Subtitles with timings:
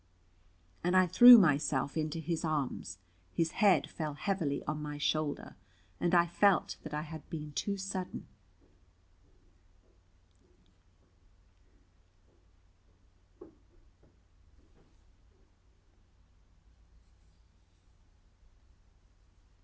[0.83, 2.97] And I threw myself into his arms:
[3.31, 5.57] his head fell heavily on my shoulder,
[5.99, 8.25] and I felt that I had been too sudden.